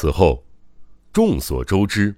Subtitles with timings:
[0.00, 0.42] 此后，
[1.12, 2.14] 众所周知，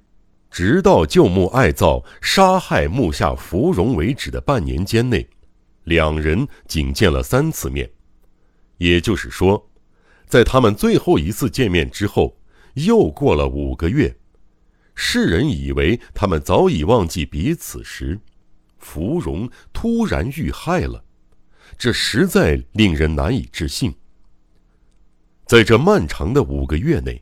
[0.52, 5.28] 直到旧木爱造杀害木下芙蓉为止的半年间内，
[5.82, 7.90] 两人仅见了三次面。
[8.78, 9.68] 也就是说，
[10.28, 12.36] 在他们最后一次见面之后，
[12.74, 14.16] 又过了五个月。
[14.94, 18.20] 世人以为他们早已忘记彼此时，
[18.78, 21.02] 芙蓉突然遇害了，
[21.76, 23.92] 这实在令人难以置信。
[25.46, 27.20] 在这漫长的五个月内，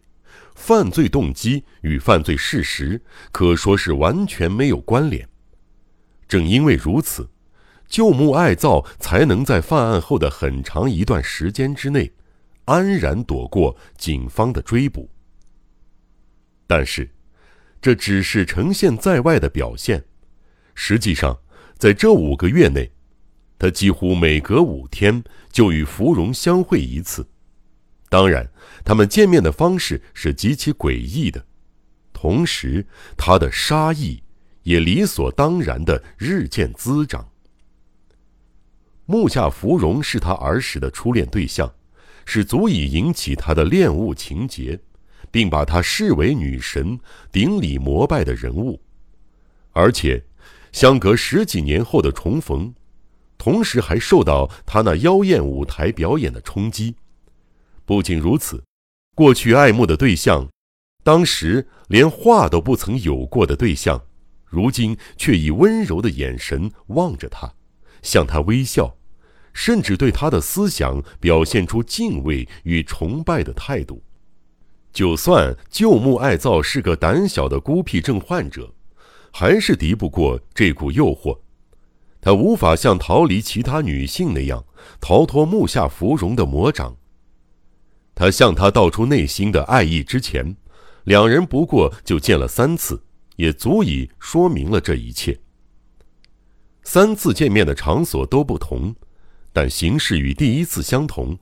[0.60, 3.00] 犯罪动机与犯罪事实
[3.32, 5.26] 可说是完全没有关联。
[6.28, 7.30] 正因为如此，
[7.88, 12.12] 旧木爱造才能在犯案后的很长一段时间之内，
[12.66, 15.10] 安然躲过警方的追捕。
[16.66, 17.10] 但是。
[17.82, 20.04] 这只是呈现在外的表现，
[20.74, 21.40] 实际上，
[21.78, 22.92] 在这五个月内，
[23.58, 27.26] 他几乎每隔五天就与芙蓉相会一次。
[28.10, 28.46] 当然，
[28.84, 31.42] 他们见面的方式是极其诡异的，
[32.12, 32.84] 同时，
[33.16, 34.22] 他的杀意
[34.64, 37.26] 也理所当然的日渐滋长。
[39.06, 41.72] 木下芙蓉是他儿时的初恋对象，
[42.26, 44.78] 是足以引起他的恋物情节。
[45.32, 46.98] 并把他视为女神，
[47.30, 48.80] 顶礼膜拜的人物，
[49.70, 50.24] 而且，
[50.72, 52.74] 相隔十几年后的重逢，
[53.38, 56.96] 同时还受到他那妖艳舞台表演的冲击。
[57.90, 58.62] 不仅如此，
[59.16, 60.48] 过去爱慕的对象，
[61.02, 64.00] 当时连话都不曾有过的对象，
[64.46, 67.52] 如今却以温柔的眼神望着他，
[68.00, 68.96] 向他微笑，
[69.52, 74.00] 甚至对他的思想表现出敬畏与崇拜的态度。
[74.92, 78.72] 就算旧木爱造是个胆小的孤僻症患者，
[79.32, 81.36] 还是敌不过这股诱惑。
[82.20, 84.64] 他无法像逃离其他女性那样
[85.00, 86.96] 逃脱木下芙蓉的魔掌。
[88.20, 90.54] 他向她道出内心的爱意之前，
[91.04, 93.02] 两人不过就见了三次，
[93.36, 95.40] 也足以说明了这一切。
[96.82, 98.94] 三次见面的场所都不同，
[99.54, 101.38] 但形式与第一次相同，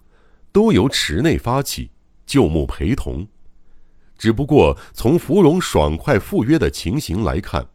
[0.53, 1.91] 都由池内发起，
[2.25, 3.27] 旧木陪同。
[4.17, 7.69] 只不过从芙蓉爽快赴约的情形来看，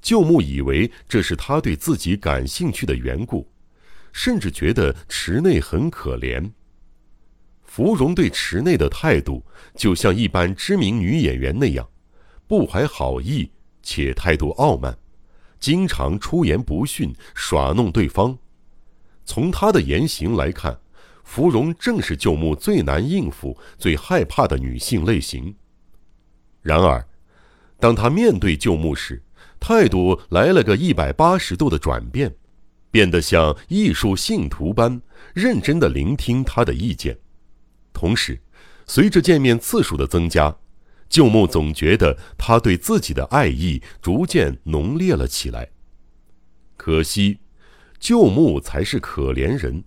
[0.00, 3.46] 旧木以为这是他对自己感兴趣的缘故，
[4.10, 6.50] 甚至觉得池内很可怜。
[7.68, 9.44] 芙蓉对池内的态度
[9.76, 11.86] 就像一般知名女演员那样，
[12.46, 13.48] 不怀好意
[13.82, 14.98] 且态度傲慢，
[15.60, 18.36] 经常出言不逊，耍弄对方。
[19.26, 20.80] 从他的言行来看，
[21.22, 25.54] 芙蓉正是旧木最难应付、最害怕的女性类型。
[26.62, 27.06] 然而，
[27.78, 29.22] 当他面对旧木时，
[29.60, 32.34] 态度来了个一百八十度的转变，
[32.90, 35.00] 变得像艺术信徒般
[35.34, 37.16] 认真的聆听他的意见。
[37.98, 38.40] 同时，
[38.86, 40.56] 随着见面次数的增加，
[41.08, 45.70] 旧木总觉得他对自己的爱意逐渐浓烈了起来。
[46.76, 47.40] 可惜，
[47.98, 49.82] 旧木才是可怜人。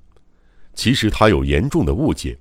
[0.74, 2.38] 其实他有严重的误解，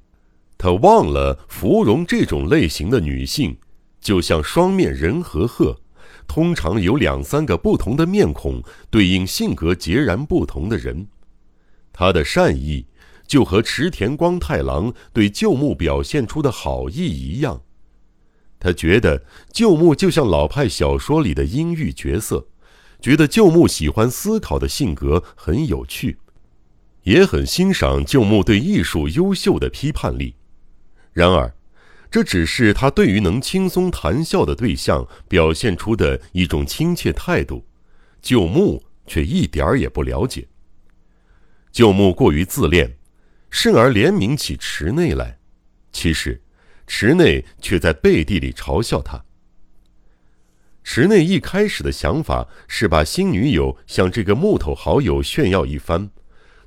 [0.58, 3.56] 他忘了芙蓉这种类型的女性。
[4.00, 5.80] 就像双面人和鹤，
[6.26, 8.60] 通常有两三个不同的面孔
[8.90, 11.06] 对应性格截然不同的人。
[11.92, 12.86] 他的善意
[13.30, 17.62] 就和池田光太郎对旧木表现出的好意一样。
[18.58, 22.48] 他觉得旧木就像老派小说里的阴郁角色，
[23.00, 26.18] 觉得旧木喜欢思考的性格很有趣，
[27.04, 30.34] 也很欣赏旧木对艺术优秀的批判力。
[31.12, 31.54] 然而。
[32.10, 37.64] 这只是他对于能轻松谈笑的对象表现出的一种亲切态度，
[38.20, 40.48] 旧木却一点儿也不了解。
[41.70, 42.96] 旧木过于自恋，
[43.50, 45.38] 甚而怜悯起池内来，
[45.92, 46.40] 其实，
[46.86, 49.24] 池内却在背地里嘲笑他。
[50.82, 56.10] 池内一开始的想法是把新女友向这个木头好友炫耀一番，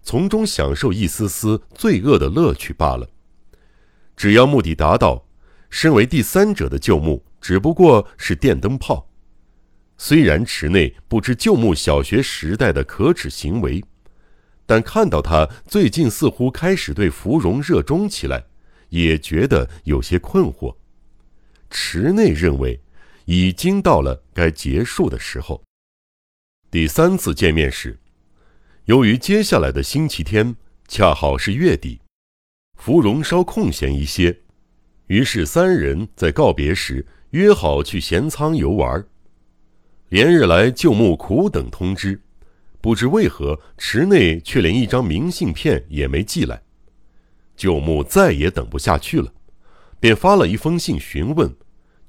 [0.01, 3.09] 从中享受一丝丝罪恶的乐趣罢了。
[4.15, 5.25] 只要目的达到。
[5.75, 9.09] 身为第三者的旧木只不过是电灯泡，
[9.97, 13.83] 虽然池内不知旧木小学时代的可耻行为，
[14.65, 18.45] 但看到他最近似乎开始对芙蓉热衷起来，
[18.89, 20.75] 也觉得有些困惑。
[21.69, 22.79] 池内认为，
[23.25, 25.61] 已经到了该结束的时候。
[26.69, 27.99] 第三次见面时，
[28.85, 30.55] 由于接下来的星期天
[30.87, 31.99] 恰好是月底，
[32.79, 34.41] 芙蓉稍空闲一些。
[35.07, 39.05] 于是三人在告别时约好去咸仓游玩。
[40.09, 42.21] 连日来，旧木苦等通知，
[42.83, 46.61] 不知为何池内却连一张明信片也没寄来。
[47.55, 49.33] 旧木再也等不下去了，
[50.01, 51.55] 便发了一封信询问，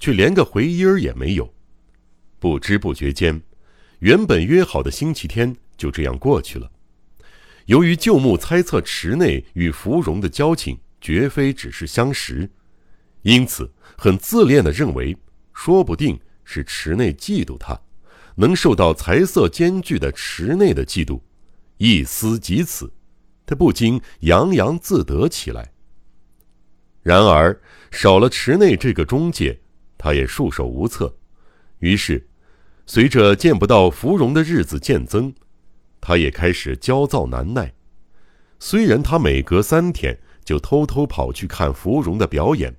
[0.01, 1.53] 却连个回音儿也没有。
[2.39, 3.41] 不知不觉间，
[3.99, 6.69] 原本约好的星期天就这样过去了。
[7.67, 12.51] 由于旧木猜测池内与芙蓉的交情绝非只是相识，
[13.21, 15.15] 因此很自恋的认为，
[15.53, 17.79] 说不定是池内嫉妒他，
[18.35, 21.21] 能受到财色兼具的池内的嫉妒，
[21.77, 22.91] 一思及此，
[23.45, 25.71] 他不禁洋洋自得起来。
[27.01, 27.61] 然而
[27.91, 29.59] 少了池内这个中介，
[29.97, 31.15] 他也束手无策。
[31.79, 32.27] 于是，
[32.85, 35.33] 随着见不到芙蓉的日子渐增。
[36.01, 37.73] 他也开始焦躁难耐，
[38.59, 42.75] 虽然他每隔三天就偷偷跑去看芙蓉的表演，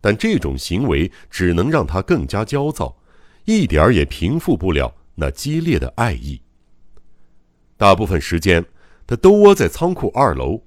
[0.00, 2.97] 但这种行为只能让他更加焦躁，
[3.48, 6.38] 一点儿也平复不了那激烈的爱意。
[7.78, 8.62] 大部分时间，
[9.06, 10.62] 他都窝在仓库二楼，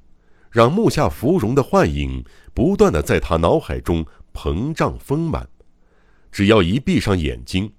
[0.50, 2.26] 让木下芙蓉的幻影
[2.56, 5.48] 不断的在他脑海中膨胀丰满，
[6.32, 7.72] 只要一闭上眼睛。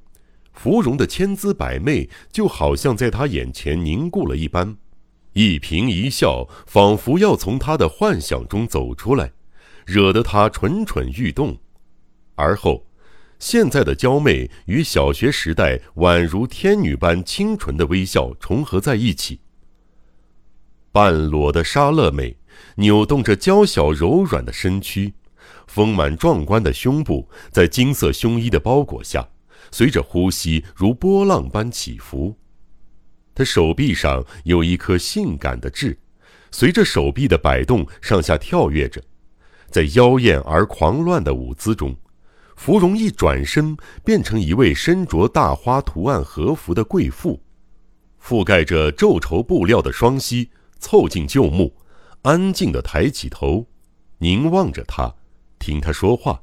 [0.52, 4.76] 芙蓉的千姿百媚，就好像在他眼前凝固了一般，
[5.32, 9.32] 一颦一笑仿佛要从他的幻想中走出来，
[9.84, 11.58] 惹得他蠢蠢欲动。
[12.36, 12.86] 而后，
[13.42, 19.40] 现在的娇媚与小学时代宛如天女般清纯的微笑重合在一起。
[20.92, 22.36] 半裸的莎乐美
[22.76, 25.12] 扭动着娇小柔软的身躯，
[25.66, 29.28] 丰满壮观的胸部在金色胸衣的包裹下。
[29.72, 32.36] 随着呼吸如波浪般起伏，
[33.34, 35.98] 他手臂上有一颗性感的痣，
[36.52, 39.02] 随着手臂的摆动上下跳跃着，
[39.68, 41.96] 在妖艳而狂乱的舞姿中，
[42.56, 47.42] 芙蓉一转身变成一位身着大花图案和服的贵妇，
[48.22, 51.74] 覆盖着皱绸布料的双膝凑近旧木，
[52.22, 53.66] 安静地抬起头，
[54.18, 55.14] 凝望着他，
[55.58, 56.42] 听他说话。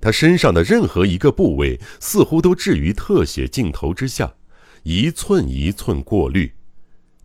[0.00, 4.34] 他身上的任何一个部位，似乎都置于特写镜头之下，
[4.82, 6.52] 一寸一寸过滤，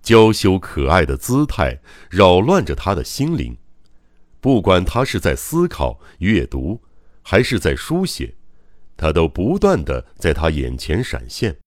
[0.02, 3.58] 娇羞可爱的姿态扰乱着他的心灵。
[4.40, 6.82] 不管他是在思考、阅读，
[7.21, 8.36] 还是在书写，
[8.98, 11.57] 他都不断的在他眼前闪现。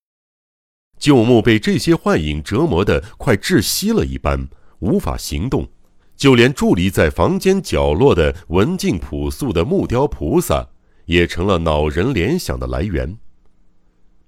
[0.99, 4.49] 旧木被这些幻影折磨得快窒息了一般，
[4.81, 5.69] 无法行动，
[6.16, 10.69] 就连伫立在房间角落的文静朴素的木雕菩萨。
[11.06, 13.19] 也成了恼人联想的来源。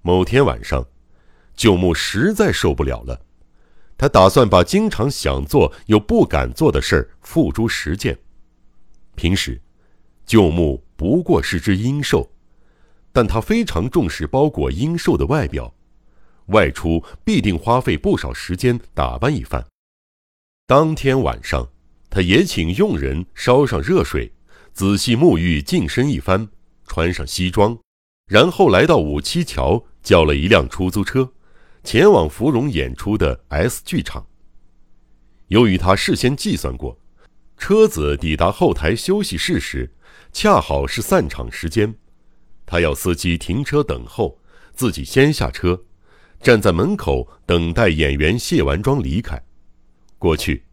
[0.01, 0.85] 某天晚上，
[1.55, 3.21] 旧木实在受不了了，
[3.97, 8.19] 他打算把经常想做又不敢做的事儿付诸实践。
[9.15, 9.59] 平时，
[10.25, 12.31] 旧木不过是只阴兽，
[13.11, 15.73] 但他非常重视包裹阴兽的外表，
[16.47, 19.65] 外出必定花费不少时间打扮一番。
[20.67, 21.69] 当天晚上，
[22.09, 24.31] 他也请佣人烧上热水，
[24.73, 26.49] 仔细沐浴净身一番。
[26.87, 27.75] 穿上西装，
[28.27, 31.33] 然后来到五七桥，叫了一辆出租车，
[31.83, 34.27] 前往芙蓉演出的 S 剧场。
[35.47, 36.99] 由于他事先计算过，
[37.57, 39.91] 车子抵达后台休息室时，
[40.35, 41.95] 恰好是散场时间，
[42.65, 44.37] 他要司机停车等候，
[44.73, 45.81] 自己先下车，
[46.41, 49.41] 站在门口等待演员卸完妆离开。
[50.19, 50.65] 过去，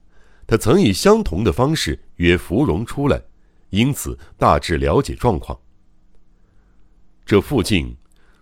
[0.49, 3.23] 他曾以相同的方式约芙蓉出来，
[3.71, 5.57] 因此大致了解状况。
[7.25, 7.97] 这附近，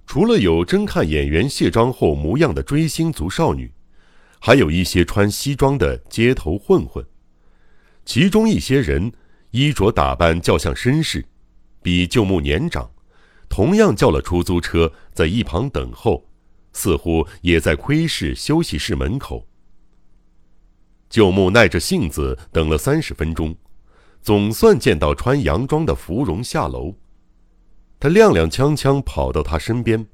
[0.07, 3.71] 除了有侦看演员卸妆后模样的追星族少女，
[4.39, 7.05] 还有一些穿西装的街头混混。
[8.07, 9.13] 其中一些人
[9.51, 11.25] 衣着打扮较像绅士，
[11.83, 12.91] 比旧木年长，
[13.49, 16.25] 同样叫了出租车，在一旁等候，
[16.73, 19.47] 似乎也在窥视休息室门口。
[21.09, 23.57] 旧木耐着性子等了三十分钟，
[24.23, 26.95] 总算见到穿洋装的芙蓉下楼。
[27.99, 30.07] 他踉踉跄跄跑到他身边，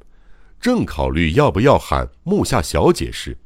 [0.58, 3.36] 正考虑要不要喊木下小姐时，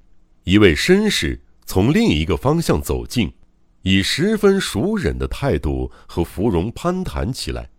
[0.45, 3.33] 一位绅士从另一个方向走近，
[3.83, 7.71] 以十分熟稔的态度和芙蓉攀谈起来。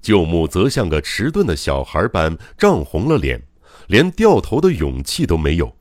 [0.00, 3.42] 舅母则像个迟钝的小孩般涨红了脸，
[3.88, 5.76] 连掉头的勇气都没有，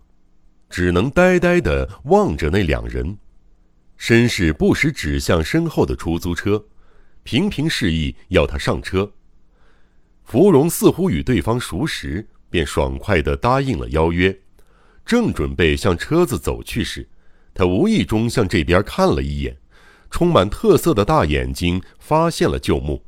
[0.69, 3.17] 只能呆呆地望着那两人。
[3.97, 6.65] 绅士不时指向身后的出租车，
[7.23, 9.09] 频频示意要他上车。
[10.23, 14.37] 芙蓉似乎与对方熟识，便爽快地答应了邀约。
[15.05, 17.07] 正准备向车子走去时，
[17.59, 19.57] 他无意中向这边看了一眼，
[20.09, 23.03] 充满特色的大眼睛发现了旧木。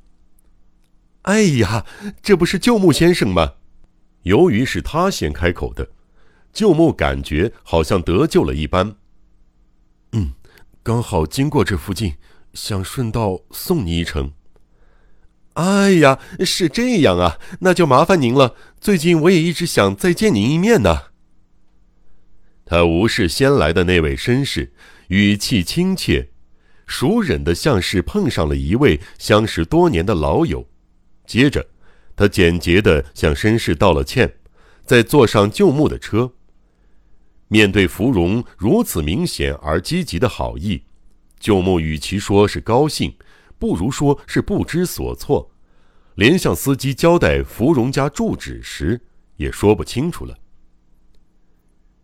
[1.21, 1.85] 哎呀，
[2.21, 3.53] 这不是旧木先生吗？
[4.23, 5.87] 由于是他先开口的，
[6.51, 8.97] 旧木感觉好像得救了一般。
[10.11, 10.33] 嗯，
[10.83, 12.15] 刚好经过这附近，
[12.53, 14.33] 想顺道送你一程。
[15.53, 18.55] 哎呀，是这样啊，那就麻烦您了。
[18.81, 21.10] 最近我也一直想再见您一面呢。
[22.71, 24.71] 他无视先来的那位绅士，
[25.09, 26.29] 语气亲切，
[26.87, 30.65] 熟稔的像是碰上了一位相识多年的老友。
[31.27, 31.67] 接着，
[32.15, 34.35] 他简洁的向绅士道了歉，
[34.85, 36.31] 再坐上旧木的车。
[37.49, 40.81] 面对芙蓉如此明显而积极的好意，
[41.41, 43.13] 旧木与其说是高兴。
[43.59, 45.51] 不如说是不知所措，
[46.15, 49.01] 连向司机交代芙蓉家住址时
[49.35, 50.37] 也说不清楚了。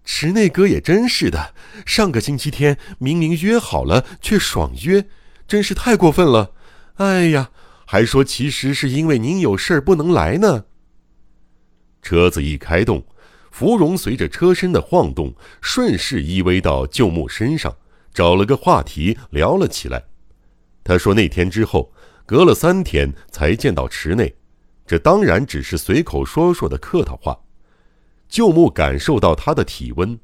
[0.10, 1.54] 池内哥也真是的，
[1.86, 5.06] 上个星期天明明约好了，却爽约，
[5.46, 6.54] 真是太过分了。
[6.96, 7.52] 哎呀，
[7.86, 10.64] 还说其实是因为您有事儿不能来呢。
[12.02, 13.06] 车子一开动，
[13.52, 17.76] 芙蓉随着车身的晃动，顺势依偎到旧木身上，
[18.14, 20.06] 找了个话题聊了起来。
[20.86, 21.92] 他说：“那天之后，
[22.26, 24.34] 隔了三天才见到池内，
[24.86, 27.38] 这当然只是随口说说的客套话。”
[28.38, 30.20] 旧木感受到他的体温，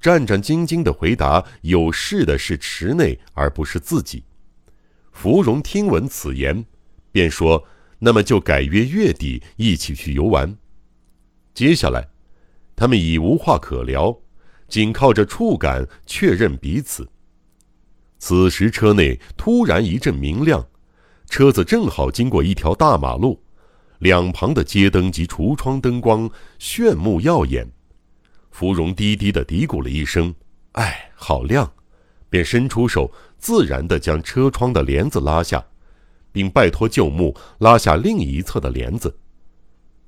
[0.00, 4.24] 战战兢兢地回答：“有事的是池内，而不是自己。”
[5.12, 6.64] 芙蓉听闻此言，
[7.12, 7.64] 便说
[8.00, 10.56] ：“那么就改约月底一起去游玩。”
[11.54, 12.08] 接下来，
[12.74, 14.18] 他们已无话可聊，
[14.66, 17.08] 仅靠着触感确认彼此。
[18.18, 20.66] 此时，车内突然一阵明亮，
[21.28, 23.41] 车子正好经过一条大马路，
[24.02, 26.28] 两旁的街灯及橱窗灯光
[26.58, 27.70] 炫目耀眼。
[28.50, 30.34] 芙蓉低低的嘀咕了一声
[30.72, 31.72] ：“哎，好亮！”
[32.28, 35.64] 便伸出手，自然地将车窗的帘子拉下，
[36.32, 39.16] 并拜托旧木拉下另一侧的帘子。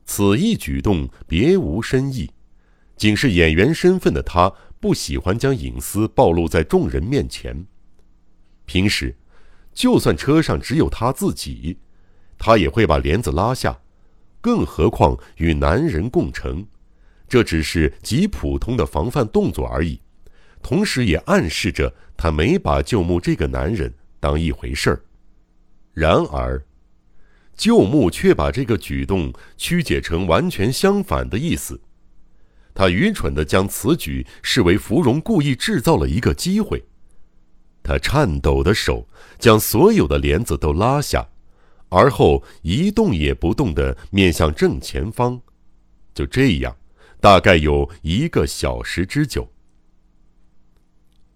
[0.05, 2.29] 此一举动别无深意，
[2.97, 7.65] 仅是演员身份的他不喜欢将隐私暴露在众人面前。
[8.67, 9.17] 平时，
[9.73, 11.79] 就算车上只有他自己，
[12.37, 13.79] 他也会把帘子拉下，
[14.45, 16.63] 更何况与男人共乘，
[17.27, 19.99] 这只是极普通的防范动作而已。
[20.63, 25.01] 同时也暗示着他没把旧木这个男人当一回事儿。
[25.95, 26.63] 然而，
[27.57, 31.81] 旧木却把这个举动曲解成完全相反的意思，
[32.75, 36.85] 他愚蠢地将此举视为芙蓉故意制造了一个机会。
[37.83, 39.09] 他颤抖的手
[39.39, 41.27] 将所有的帘子都拉下，
[41.95, 45.41] 而后一动也不动地面向正前方。
[46.13, 46.77] 就这样，
[47.21, 49.49] 大概有一个小时之久。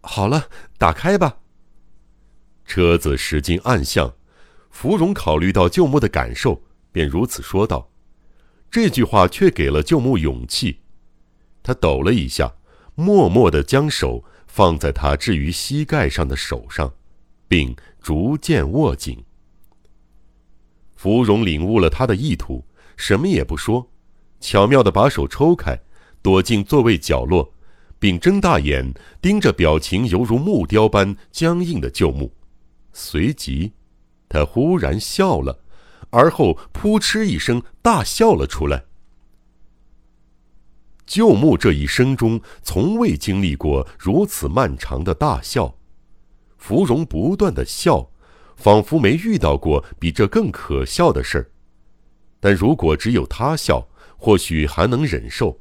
[0.00, 1.38] 好了，打开吧。
[2.64, 4.14] 车子驶进暗巷，
[4.70, 6.62] 芙蓉考虑到旧木的感受，
[6.92, 7.90] 便如此说道。
[8.70, 10.80] 这句话却给了旧木勇气，
[11.62, 12.54] 他抖了一下，
[12.94, 14.24] 默默地将手。
[14.50, 16.92] 放在他置于膝盖上的手上，
[17.46, 19.22] 并逐渐握紧。
[20.98, 22.64] 芙蓉领悟了他的意图，
[22.96, 23.88] 什么也不说，
[24.40, 25.80] 巧妙的把手抽开，
[26.20, 27.54] 躲进座位角落，
[28.00, 32.34] 并睁大眼盯着表情犹如木雕般僵硬的旧木。
[32.92, 33.74] 随即，
[34.28, 35.60] 他忽然笑了，
[36.10, 38.82] 而后扑哧一声大笑了出来。
[41.06, 45.76] 旧木这一生中从未经历过如此漫长的大笑，
[46.56, 48.10] 芙蓉不断的笑，
[48.58, 51.50] 仿佛没遇到过比这更可笑的事儿。
[52.38, 53.88] 但如果只有他笑，
[54.18, 55.58] 或许还能忍受。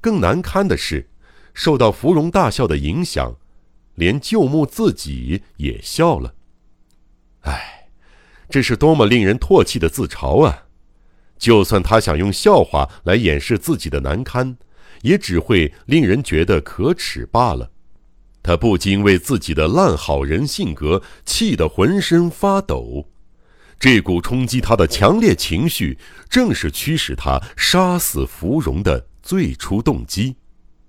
[0.00, 1.08] 更难堪的是，
[1.54, 3.36] 受到芙蓉大笑的影响，
[3.94, 6.34] 连旧木自己也笑了。
[7.42, 7.88] 唉，
[8.48, 10.64] 这是多么令人唾弃的自嘲啊！
[11.38, 14.56] 就算他想用笑话来掩饰自己的难堪。
[15.02, 17.70] 也只会令人觉得可耻罢了。
[18.48, 23.06] 他不禁为自己的烂好人性格气得浑身发抖。
[23.78, 25.98] 这股冲击他的强烈情绪，
[26.30, 30.34] 正是驱使他杀死芙蓉的最初动机。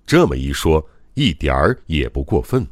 [0.05, 2.65] 这么一说，一点儿也不过分。